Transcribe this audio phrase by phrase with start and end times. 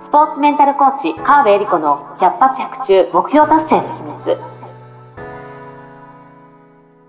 [0.00, 4.57] スポーツメンタルコーチ、川辺恵理子の百発百中目標達成の秘密。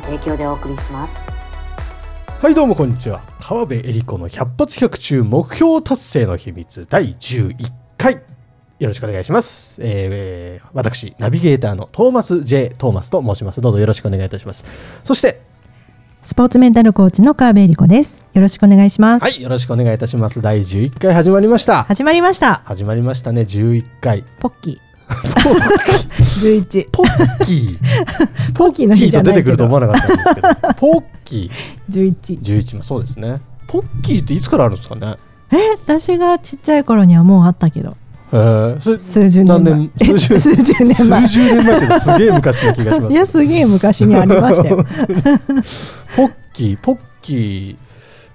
[0.00, 1.18] 提供でお送りします。
[2.40, 3.22] はいどうもこんにちは。
[3.40, 7.56] 川辺恵里子の百発百中目標達成の秘密第11
[7.96, 8.22] 回。
[8.78, 9.76] よろしくお願いします。
[9.78, 12.74] えー、私、ナビゲーターのトーマス J.
[12.76, 13.60] トーマスと申します。
[13.60, 14.64] どうぞよろしくお願いいたします。
[15.04, 15.40] そして、
[16.20, 18.24] スポーツメンタルコーチの川辺理子です。
[18.32, 19.22] よろしくお願いします。
[19.22, 20.42] はい、よろしくお願いいたします。
[20.42, 21.84] 第11回始まりました。
[21.84, 22.62] 始まりました。
[22.64, 24.24] 始まりましたね、11回。
[24.40, 24.93] ポッキー。
[26.40, 26.88] 11。
[26.90, 27.78] ポッキー。
[28.54, 30.48] ポッキーの日じゃ出てくると思わなかったんですけど。
[30.74, 32.14] ポッキー。
[32.14, 32.40] 11。
[32.40, 33.36] 11、まあそうですね。
[33.66, 35.16] ポッキーっていつからあるんですかね？
[35.52, 37.96] え、私がちっちゃい頃にはもうあったけど。
[38.32, 44.84] えー、数十年前数十 数十年前数十年前ってすげえ昔の気がしますいやすげえ昔にありましたよ
[46.16, 47.76] ポッキーポッキー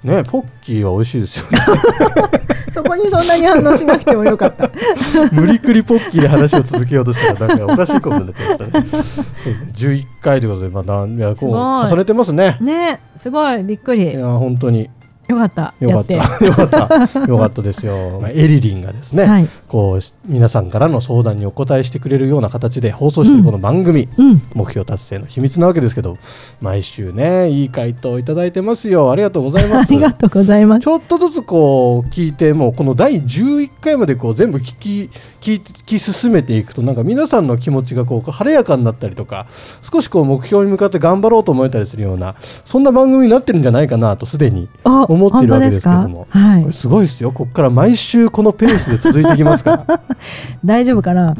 [0.03, 1.59] ねポッキーは美味しいですよね。
[2.71, 4.69] そこにそんなに反応しなくてもよかった。
[5.33, 8.87] 無理くりポッキーで話を続けようとしたらなんかおかしいことになってましたね。
[9.75, 12.57] 11回ということでまだいやこう重ねてますね。
[12.61, 13.63] ねすごい。
[13.63, 14.11] びっくり。
[14.11, 14.89] いや本当に
[15.29, 15.75] よかった。
[15.79, 16.13] よかった。
[16.43, 17.19] よかった。
[17.27, 18.17] よかったですよ。
[18.19, 26.17] まあ、エリリンがですね、はい、こう皆さんからの相談にお答えしてくれるような形で放送しているこの番組、うん、目標達成の秘密なわけですけど、
[26.61, 29.11] 毎週ねいい回答いただいてますよ。
[29.11, 29.93] ありがとうございます。
[29.93, 30.81] ありがとうございます。
[30.81, 35.09] ちょっとずつこう聞いてもうこの第11回までこう全部聞き
[35.41, 39.47] 聞き進めていくとなんか皆さんの気持ちがこう晴れやかになったりとか
[39.81, 42.35] 少しこう目標に向かって頑張ろうと思えたりするような
[42.65, 47.31] そんな番組になってるんじゃないかなとすでに思っているわけですけども、はい、すごいですよ。
[47.31, 50.01] ここから毎週このペースで続いていきますから。
[50.63, 51.35] 大丈夫かな？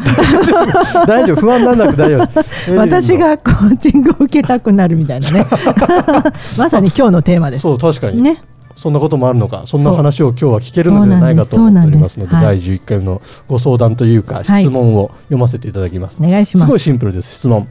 [1.08, 1.42] 大丈夫。
[1.42, 2.76] 不安なんなく大丈夫。
[2.78, 5.46] 私がコーチングを受けたくなるみたいなね。
[6.58, 7.64] まさに今日のテーマです。
[7.64, 8.22] そう確かに。
[8.22, 8.44] ね。
[8.76, 9.64] そんなこともあるのか？
[9.66, 16.66] そんな話を今日は聞けるのではないかと思っておりますので第11回のご相談というか質問を読ませていただきます、お願いします。
[16.68, 17.68] すごいシンプルです質問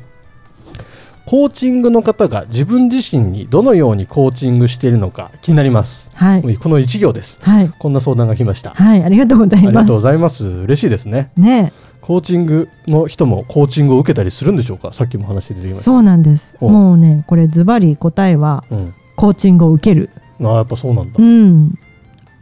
[1.29, 6.09] コーチングの方が自分自身にどのようにコーチングしているのか気になります。
[6.17, 7.69] はい、この一行です、はい。
[7.69, 8.71] こんな相談が来ました。
[8.71, 9.69] はい、ありがとうございます。
[9.69, 10.47] ありがとうございます。
[10.47, 11.31] 嬉しいですね。
[11.37, 11.75] ね。
[12.01, 14.95] コーチングの人もコーチングを受けたりするんでしょうか？
[14.95, 15.83] さっきも話出てきました。
[15.83, 16.57] そうなんです。
[16.63, 20.09] もうね、これズバリ答えは、うん、コーチングを受ける。
[20.41, 21.17] あ、やっぱそうなんだ。
[21.19, 21.75] うん。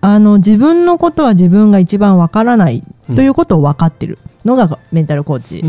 [0.00, 2.84] あの自分のことは自分が一番わからない
[3.16, 5.62] ということを分かってるのがメンタルコーチ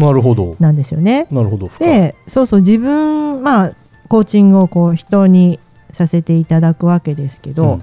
[0.60, 1.28] なんですよね。
[1.32, 1.70] なるほど。
[1.80, 3.72] で、そうそう自分まあ
[4.08, 5.60] コーチングをこう人に
[5.92, 7.80] させていただくわけですけど、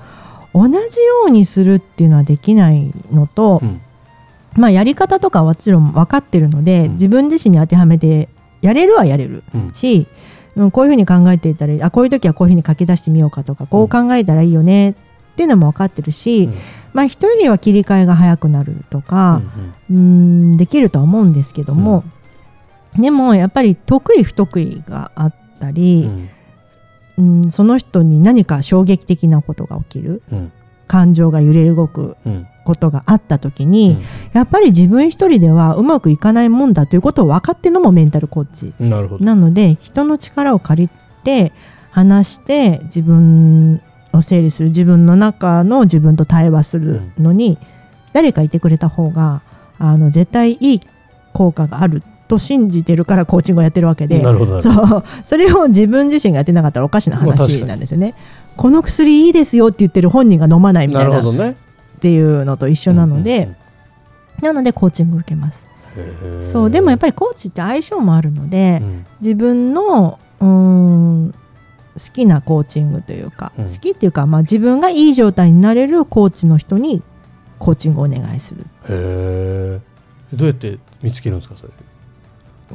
[0.55, 3.81] うん、同じようにするっていうのはできないのと、うん、
[4.57, 8.29] まあ、やり方とかはもちろん分かってるので、うん、自分自身に当てはめて
[8.63, 10.07] やれるはやれるし、
[10.57, 14.95] うん、こういうふうに考えていたらあこういう時はこういうふうに書き出してみようかとかこう考えたらいいよねっ
[15.35, 16.49] ていうのも分かってるし、
[16.93, 19.43] まあ、人よりは切り替えが早くなるとか、
[19.91, 22.05] うんできるとは思うんですけども、
[22.99, 26.09] でもやっぱり得意不得意があったり、
[27.19, 30.53] うん、うん、その人に何か衝撃的なことが起きる、うん、
[30.87, 32.17] 感情が揺れ動く
[32.65, 34.03] ことがあった時に、うん、
[34.33, 38.73] やっぱり自分一人ではうまくいかないもんだということを分かってるのもメンタルコーチ。
[38.81, 40.91] なので人の力を借り
[41.25, 41.53] て
[41.91, 43.81] 話して自分
[44.17, 47.59] を整理する自分の中の自分と対話するのに、
[48.13, 49.43] 誰かいてくれた方が
[49.79, 50.81] あの絶対いい
[51.33, 54.23] 効果があると信じてるからコーチングをやってるわけで
[54.61, 55.05] そう。
[55.25, 58.15] それを自分自身がやってなかったらおかしな話なんですよね。
[58.57, 61.23] この薬いいですよって言ってる本人が飲まないみたいな。
[61.23, 61.51] な、ね、
[61.97, 63.49] っていうのと一緒なので、
[64.41, 65.67] なのでコーチングを受けます。
[66.53, 66.71] そう。
[66.71, 71.35] でもやっぱりコーチって相性もあるので、うん、自分のうん
[71.95, 77.03] 好きなコーチングというか、うん、好きっていうか、まあ、自分がいい状態になれるコーチの人に
[77.59, 78.63] コーチングをお願いする。
[78.63, 79.81] へえ
[80.33, 81.73] どうやって見つけるんですかそれ？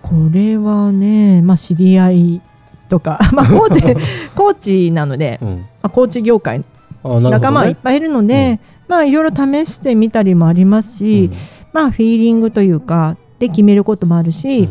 [0.01, 2.41] これはね、まあ、知り合い
[2.87, 3.81] とか、 まあ、コーチ
[4.35, 6.63] コーチなので、うん、まあ、コーチ業界
[7.03, 11.37] 仲間はいっぱいいるので、うん、まあ、いろいろ試してみたりもありますし、うん、
[11.73, 14.69] まあ、フィーリングというかで決めることもあるし、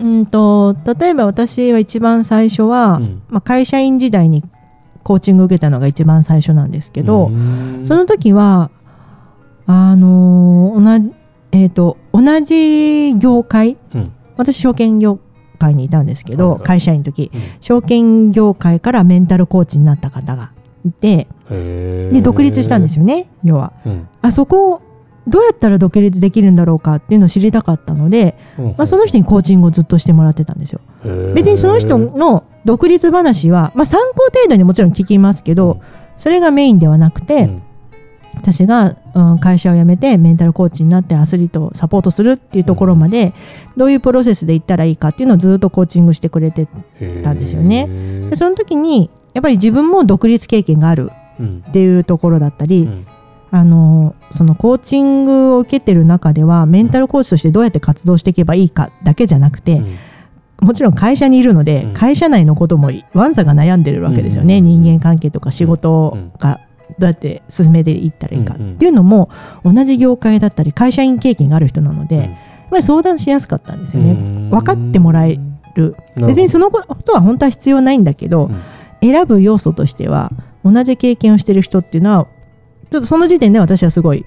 [0.00, 4.42] うんと例えば私は一番最初は、まあ、会社員時代に
[5.02, 7.30] コーチング受けたのが一番最初なんですけど
[7.84, 8.70] その時は
[9.66, 11.12] あの同じ,、
[11.52, 14.12] えー、と同じ業界うん。
[14.36, 15.20] 私証券業
[15.58, 17.40] 界にいたんですけど、会社員の時、うん。
[17.60, 20.52] 証券業界からメンタルコーチになった方が
[20.84, 23.72] いてで独立したんですよね要は。
[23.84, 24.08] うん。
[24.22, 24.82] あそこを
[25.26, 28.64] どうやったら独立できるんだろうかっていうのを知りたかったので、うん。
[28.68, 30.80] まあ、その人にコーチングをずっとしてもらってたんですよ。
[31.34, 35.80] 別にその人の独立話は、まあ、参考程度にもちろん聞きますけど、うん。
[36.16, 37.62] それがメインではなくて、うん。
[38.36, 43.34] 私が、うん、会社を辞めてメンタルコーチになってアスリートをサポートするっていうところまで、
[43.76, 46.66] どういうプロセスで行ったらいいかっていうのをずっとコーチングしてくれて
[47.22, 47.86] たんですよね。
[48.30, 51.64] でその時にやっぱり自分も独立経験があるうん。
[51.66, 53.06] っていうところだったり、うん
[53.52, 59.96] あのそのコーチングを受けてる中ではメンタルコーチとしてどうやって活動していけばいいかだけじゃなくて、うん。
[60.66, 61.92] もちろん会社にいるので、うん。
[61.92, 64.64] 会社内のこともわんさが悩んでるわけですよね、うん。
[64.64, 66.60] 人間関係とか仕事が
[66.98, 69.30] どうやって進めていったらいいかっていうのも
[69.64, 72.26] 同じ業界だったり会社員経験がある人なので、やっ
[72.70, 74.50] ぱり相談しやすかったんですよね、うん。
[74.50, 75.38] 分かってもらえ
[75.74, 75.96] る。
[76.16, 78.56] 別にそのことは本当は必要ないんだけど、うん。
[79.02, 80.30] 選ぶ要素としては
[80.62, 82.26] 同じ経験をしてる人っていうのは
[82.90, 84.26] ちょっとその時点で私はすごい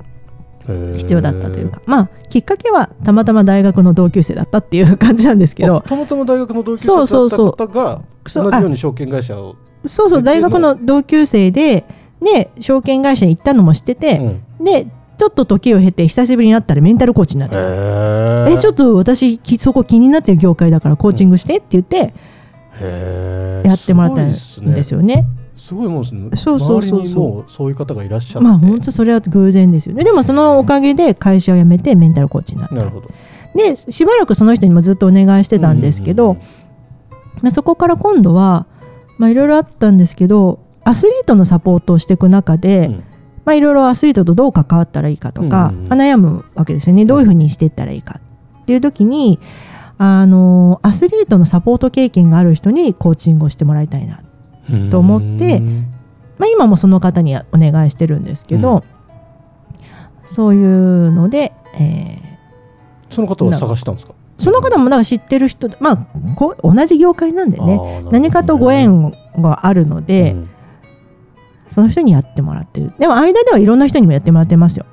[0.97, 1.81] 必要だったというか。
[1.85, 7.13] まあきっかけはたまたま大学の同級生だったっていう感じなんですけあどたまたま大学の同級生だった
[7.67, 9.55] 方が同じように証券会社を
[9.85, 11.85] そうそう大学の同級生で
[12.21, 14.87] で証券会社に行ったのも知ってて、で
[15.17, 22.13] ちょっと時を経て久しぶりに会ったらメンタルコーチになってたえちょっと私きそこ気になってる業界だからコーチングしてって言って
[23.63, 25.27] とやってもらったんですよね。
[25.55, 26.99] すごいもんですねそうそうそうそう。
[26.99, 28.47] 周りにもうそういう方がいらっしゃって。
[28.47, 30.03] まあ本当それは偶然ですよね。
[30.03, 32.75] でもそのおかげで会社を辞めてメンタルコーチになった。
[32.75, 33.09] なるほど。
[33.55, 36.37] でしばらくその人にもずっとお願いしてたんですけど、
[37.41, 38.65] まあ、そこから今度は
[39.17, 43.03] まあいろいろあったんですけどアスリートのサポートをしていく中で、うん。
[43.45, 45.93] まあ、いろいろアスリートとどう関わったらいいかとか、うんうん。
[45.93, 47.05] 悩むわけですよね。
[47.05, 48.21] どういうふうにしていったらいいか
[48.63, 49.39] っていう時に
[49.97, 54.23] あのアスリートのサポート経験がある人にコーチングをしてもらいたいな、
[54.89, 55.91] と思ってうん。
[56.37, 58.83] まあ、今もその方にお願いしてるんですけど、
[60.23, 62.33] そういうので、えー
[63.09, 64.15] その方は探したんですか？
[64.39, 65.97] その方もなんか知ってる人でまあ
[66.35, 68.03] こう同じ業界なんでねね。
[68.11, 70.49] 何かとご縁があるので、うん。
[71.67, 72.91] その人にやってもらってる。
[72.97, 74.87] でも間ではいろんな人にもやってもらってますよ。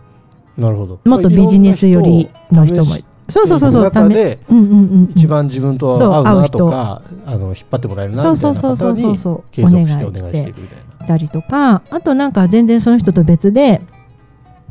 [0.59, 1.01] なるほど。
[1.07, 3.85] もっとビジネス寄りの人も試しそうそうそうそう。
[3.85, 4.79] 中でうんうんうんう
[5.09, 5.13] ん。
[5.15, 9.53] 一番自分と合うなとかあの引っ張ってもらえるなそうみたそそうそういうな方にそうそう。
[9.53, 10.65] 継続しておお願いして願いたい
[11.01, 11.83] なたりとか。
[11.91, 13.81] あとなんか全然その人と別で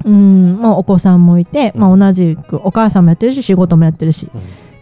[0.05, 4.29] うんもうお子さんもいて、まあ、同じくお母さんもやってるし仕事もやってるし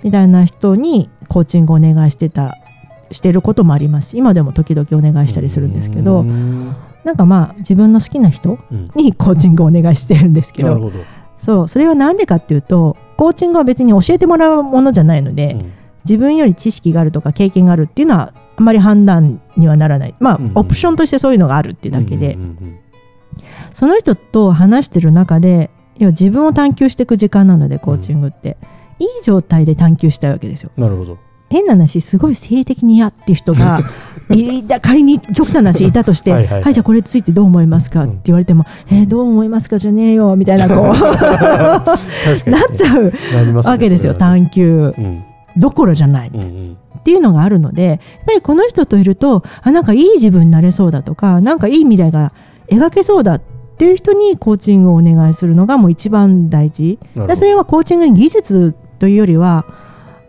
[0.04, 2.56] みたいな人にコーチングをお願いしてた
[3.12, 4.10] してることもあります。
[4.10, 6.76] し今でも時々お願いしたりするんですけどうん。
[7.04, 11.00] なんかまあ自分の好きな人うんにコーチングをお願いしてるんですけどなるほど。
[11.38, 15.74] そうそれは何でかっていうとコーチングは別に教えてもらうものじゃないので、うん。
[16.06, 20.16] 自分より知識があるとか経験があるっていうのはあまり判断にはならない。
[20.20, 20.52] まあ、うんうん。
[20.56, 22.80] オプションとしてそういうのがあるっていうだけで、うんうん
[23.74, 25.70] その人と話してる中で
[26.00, 28.58] 要は自分を探求していく時間なのでコーチングって、
[28.98, 30.72] いい状態で探求したいわけですよ。
[30.76, 33.82] うんなるほど変な話すごい生理的に嫌っていう人が
[34.82, 36.74] 仮に極端な話いたとしてはいはいはい。
[36.74, 40.88] じゃあこれについてどう思いますか?」って言われても「えーどう思いますかじゃねえよ」みたいなこう。
[42.50, 43.14] なっちゃう
[43.64, 44.94] わけですよ探求。
[44.98, 45.24] うん。
[45.56, 46.32] どころじゃない。
[46.34, 46.78] うんうん。
[47.00, 52.34] っていうのがあるのでやっぱりこの人といるとあなんかいい自分になれそうだとかなんかいい未来が
[52.70, 53.42] 描けそうだっ
[53.78, 57.00] ていう人にコーチングをお願いするのがもう一番大事。
[57.36, 59.66] それはコーチングに技術というよりは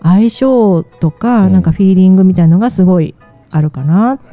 [0.03, 1.53] 相性とかうん。
[1.53, 3.15] なんかフィーリングみたいのがすごい
[3.51, 4.25] あるかなと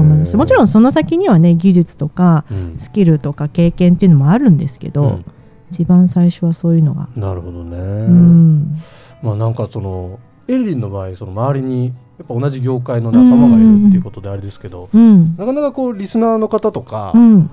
[0.00, 0.36] 思います。
[0.36, 2.74] もちろんその先にはね技術とかうん。
[2.78, 5.24] スキルとか経験っていうのもあるんですけど、うん。
[5.70, 7.76] 一番最初はそういうのが、なるほどね。
[7.76, 8.76] うん。
[9.22, 11.92] まあなんかそのエリリンの場合その周りにや
[12.24, 15.36] っぱ同じ業界の仲間がいるっていうことであれですけどうん。
[15.36, 17.50] なかなかこうリスナーの方とかうん。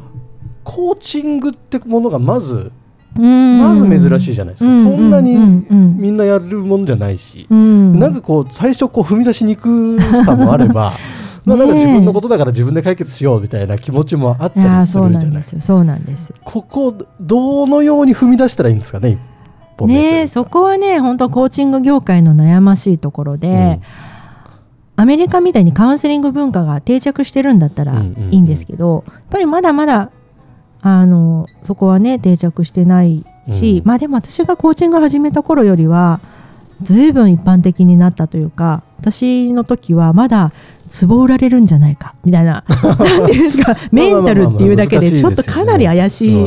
[0.64, 2.72] コーチングってものがまずうん
[3.22, 5.68] まず珍しいじゃないですか、うそんなにうん。
[5.70, 5.98] うん。
[5.98, 8.00] みんなやるもんじゃないし、うん。
[8.00, 10.94] なんかこう最初こう踏み出しにくさもあれば
[11.46, 15.32] まあなんか自分のことだから自分で解決しようみたいな気持ちもあったりするじゃない。
[15.32, 15.62] ですよ。
[15.62, 16.34] そうなんです。
[16.44, 19.18] ここどのように踏み出したらいいんですかね
[19.82, 23.80] ねえそこはね本当コーチング業界の悩ましいところで、
[24.96, 28.34] アメリカみたいにカウンセリング文化が定着してるんだったらうんうんうん。
[28.34, 30.10] いいんですけど、やっぱりまだまだ
[30.82, 33.88] あのそこはね定着してないし、うん。
[33.88, 36.20] まあでも私がコーチング始めた頃よりは
[36.82, 40.52] 随分一般的になったというか私の時はまだ
[41.08, 46.46] 壺売られるんじゃないかみたいな なんていうんですかメンタルっていうだけでちょっとかなり怪しい。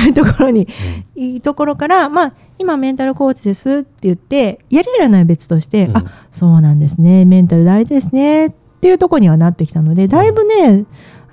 [0.14, 0.68] ところに、
[1.14, 5.96] いいところから、まあ、今メンタルコーチですって言ってやるやらないは別として、うん。
[5.96, 10.84] あそうなんですねメンタル大事ですねっていうところにはなってきたのでだいぶね、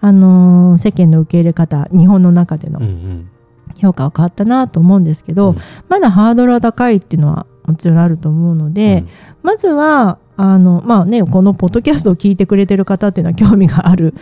[0.01, 3.29] あのー世間の受け入れ方日本の中でのうんうん。
[3.77, 5.57] 評価は変わったなと思うんですけど、うん。
[5.87, 9.05] まだハードルは高いっていうのはもちろんあると思うので、
[9.43, 14.13] まずはあのまあねこのポッドキャストを聞いてくれてる方っていうのは興味がある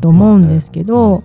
[0.00, 1.22] と思うんですけど、う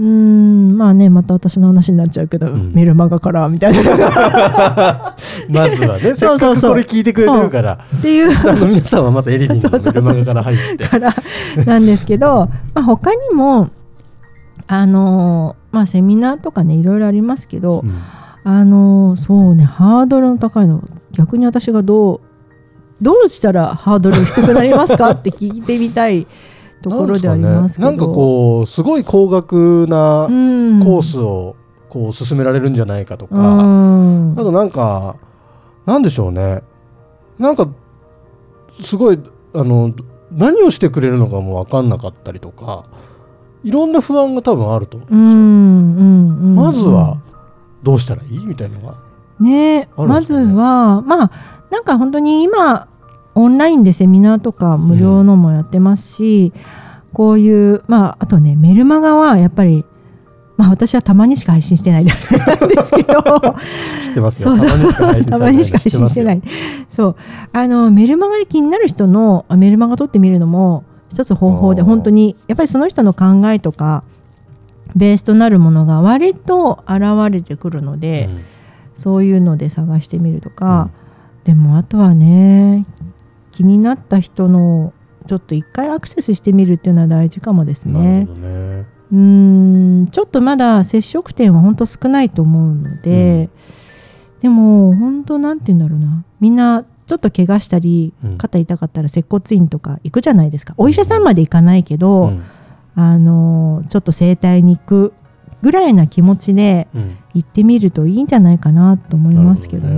[0.00, 2.72] ーんまあねまた私の話になっちゃうけど、うん。
[2.72, 3.82] メルマガからみたいな
[5.48, 6.56] まずはね、せっそうそう。
[6.56, 8.28] そうかくこれ聞いてくれてるから、っていう。
[8.66, 10.88] 皆さんはまずエリリンのメルマガから入って。
[10.88, 11.14] から
[11.64, 13.70] なんですけど、まあ、他にも
[14.66, 17.92] あのまあセミナーとかねいろいろありますけど、うん。
[18.46, 20.82] あのそうねハードルの高いの
[21.12, 22.20] 逆に私がどう
[23.00, 26.26] どうしたらハードル低くなりますかって聞いてみたい
[26.84, 27.88] ところではありますけど。
[27.88, 30.80] なんかこうすごい高額なうん。
[30.84, 31.56] コースを
[31.88, 34.32] こう進められるんじゃないかとか、うん。
[34.32, 35.16] あとなんか
[35.86, 36.62] なんでしょうね。
[37.38, 37.68] なんか
[38.80, 39.20] すごい
[39.54, 39.92] あの
[40.32, 42.84] 何をしてくれるのかも分かんなかったりとか
[43.62, 46.64] いろんな不安が多分あると思ううんですよ。
[46.64, 47.18] まずは
[47.82, 48.46] どうしたらいい？
[48.46, 48.94] みたいなのが。
[49.40, 49.88] ね。
[49.96, 51.30] まずはまあ
[51.70, 52.88] なんか本当に今
[53.34, 56.52] オンラインでセミナーとか無料のもやってますし、
[57.12, 59.84] こういうまああとねメルマガはやっぱり
[60.56, 62.28] まあ私はたまにしか配信してないんです
[62.94, 63.22] けど。
[64.02, 64.56] 知ってますよ。
[64.56, 65.24] そうそう。
[65.24, 66.38] たまにしか配信してない。
[66.38, 66.42] い
[66.88, 67.16] そう。
[67.52, 74.04] あのメルマガで気になる人のあメルマガ撮ってみるのも一つ方法で本当にやっぱりその人の考えとか
[74.94, 78.28] ベースとなるものが割と現れてくるので、
[78.94, 80.90] そういうので探してみるとか、
[81.42, 82.86] でもあとはね
[83.54, 84.92] 気になった人の
[85.28, 88.26] ちょっと一回アクセスしてみるっていうのは大事かもですなねる。
[88.26, 88.48] ほどね。
[89.12, 90.06] うーん。
[90.10, 93.48] ちょっとまだ接触点は本当少ないと思うので、
[94.40, 96.24] でも本当なんて言うんだろうな。
[96.40, 98.38] みんなちょっと怪我したりうん。
[98.38, 100.74] 肩痛かったら接骨院とか行くじゃないですか。
[100.76, 102.42] お医者さんまで行かないけど、うん。
[102.96, 105.12] あのちょっと整体に行く
[105.62, 107.16] ぐらいな気持ちでうん。
[107.34, 109.88] 行ってみるといいんじゃないかなと思いますけど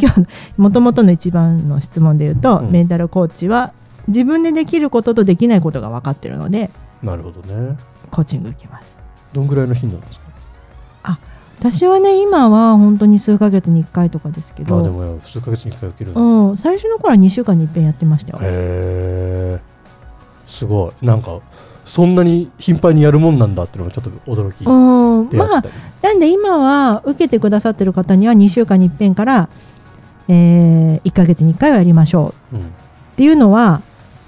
[0.00, 3.72] 今日もともとの一番の質問で言うと、うんメンタルコーチは
[4.08, 6.70] 自分でできることとできないことが分かってるので
[7.02, 7.76] なるほどね。
[8.10, 8.98] コーチング受けます。
[9.32, 10.28] どんぐらいの頻度なんですか？
[11.60, 18.38] 私はね今は本当に数ヶ月に1回とかですけまあでど、も数ヶ月に一回受けるうん、最初の頃は2週間に一遍やってましたよ。
[18.42, 19.60] へえ
[20.46, 21.40] すごいなんか
[21.88, 25.64] そんなに頻繁にやるもんなんだっていうのがちょっと驚きうん、まあ
[26.02, 29.48] なんで今は受けてくださってる方には2週間に一遍から、
[30.28, 32.56] えー、1ヶ月に1回はやりましょう。
[32.56, 32.62] うん。
[32.62, 32.64] っ
[33.16, 33.80] ていうのは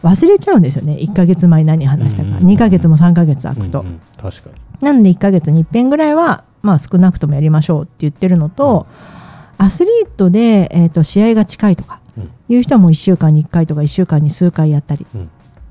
[0.03, 0.95] 忘れちゃうんですよね。
[0.95, 4.01] 1ヶ月前何話したか、うん2ヶ月も3ヶ月空くと、うんうん。
[4.17, 4.55] 確かに。
[4.81, 8.87] なんで1ヶ月に一遍ぐらいは、まあ、少なくともやりましょうって言ってるのと、
[9.59, 12.31] アスリートで、えー、と試合が近いとかうん。
[12.49, 15.07] いう人はもう1週間に1回とか1週間に数回やったり、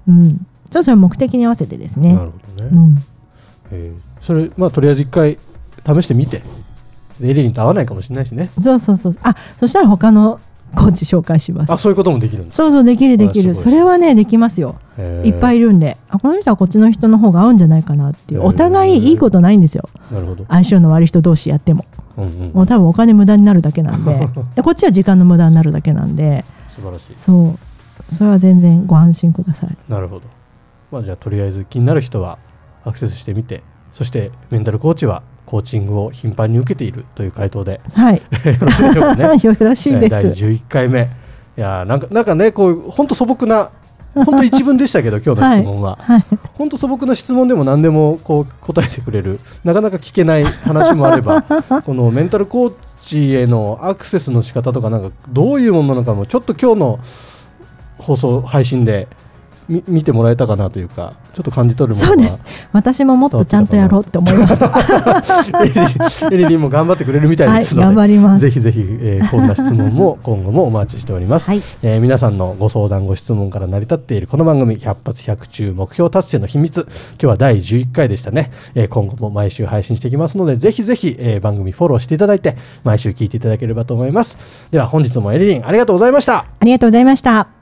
[0.08, 2.14] うんうん、ちょっとそれ目的に合わせてですね。
[2.14, 2.24] な。
[2.26, 2.98] るほどね、うん。
[3.72, 3.94] へー。
[4.22, 5.38] それまあとりあえず一回
[5.86, 6.44] 試してみて。
[7.20, 8.50] でエリリンと合わないかもしれないしね。
[8.62, 9.16] そうそうそう。
[9.22, 10.40] あそしたら他の
[10.76, 11.74] コーチ紹介します。
[11.74, 13.56] あそういうこともできるんですそうそうできるできる。
[13.56, 14.80] それはねできますよ。
[15.26, 15.98] いっぱいいいるんで。
[16.10, 18.44] あこの人はこっちの人の方が合うんじゃないかなっていう。
[18.44, 19.90] お互いいいことないんですよ。
[20.12, 21.86] なるほど、相性の悪い人同士やっても。
[22.18, 22.52] うんうん。
[22.54, 24.30] もう多分お金無駄になるだけなんで。
[24.56, 26.46] でこっちは時間の無駄になるだけなんで。
[26.70, 27.06] 素晴らしい。
[27.16, 27.60] そう。
[28.08, 29.78] それは全然ご安心ください。
[29.88, 30.39] なるほど
[30.92, 32.40] まあじゃあとりあえず気になる人は
[32.84, 38.18] アクセスしてみてそしてメンタルコーチはコーチングを頻繁に受けているという回答ではい。
[38.18, 38.22] よ
[38.62, 39.24] ろしいでしょうかね。
[39.44, 41.10] よろしいでえー第す11回目。
[41.58, 43.70] いやーなんかなんかねこう本当素朴な
[44.14, 46.26] 本当一文でしたけど 今日の質問は、はい。
[46.58, 51.42] 本当素朴な質問でも何でもこう答えてくれるなかなか聞けない話もあれば
[51.84, 57.00] このメンタルコーチへのアクセスの仕方とかなんかどういうものなのかもちょっと今日の
[57.98, 59.19] 放送配信でみ
[59.70, 62.42] 見てもらえたかなというかちょっと感じ取るものがそうです。
[62.74, 64.72] 私ももっとちゃんとやろうって思いました。
[66.32, 68.42] エリリンも頑張ってくれるみたいはいですので、頑張ります。
[68.42, 71.62] ぜひぜひ、えーこんな質問も今後もお待ちしております、はい。
[71.84, 76.82] えー皆さんのご相談ご質問から成り立っているこの番組100発100中目標達成の秘密。
[76.82, 84.36] 今日は第11回でしたね、えー今後も毎週配信していきますのでぜひぜひ、えー番組フォローしていただいて毎週聞いていただければと思います。
[84.72, 86.46] では本日もエリリンありがとうございました。
[86.60, 87.59] ありがとうございました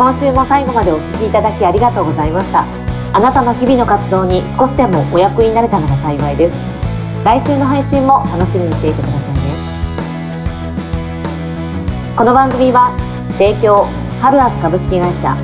[0.00, 2.64] 今週も最後までお聞きいただきありがとうございました。
[3.12, 6.54] あなたの日々の活動に少しでもお役になれたなら幸いです。
[7.22, 9.40] 来週の配信も楽しみにしていてくださいね。
[12.16, 12.96] この番組は
[13.32, 13.84] 提供
[14.22, 15.36] ハルアス株式会社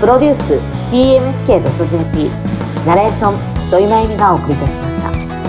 [0.00, 0.54] プロデュース
[0.90, 2.32] TMSK.jp
[2.84, 3.38] ナレーション
[3.70, 5.39] 土井真由美がお送りいたしました。